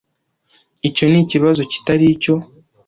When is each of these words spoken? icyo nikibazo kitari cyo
icyo 0.87 1.05
nikibazo 1.09 1.61
kitari 1.71 2.07
cyo 2.21 2.35